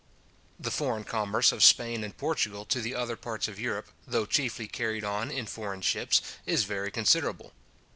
[0.59, 4.67] The foreign commerce of Spain and Portual to the other parts of Europe, though chiefly
[4.67, 7.53] carried on in foreign ships, is very considerable.